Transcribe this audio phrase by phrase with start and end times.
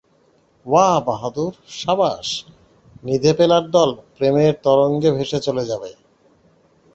[0.65, 1.53] ওয়া বাহাদুর!
[1.75, 2.27] সাবাস!
[3.03, 5.89] নিধে পেলার দল প্রেমের তরঙ্গে ভেসে চলে যাবে।